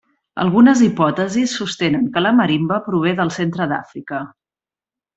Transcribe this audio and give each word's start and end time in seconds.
Algunes 0.43 0.79
hipòtesis 0.85 1.53
sostenen 1.59 2.09
que 2.17 2.25
la 2.27 2.33
marimba 2.41 2.83
prové 2.91 3.15
del 3.23 3.35
centre 3.39 3.69
d’Àfrica. 3.75 4.27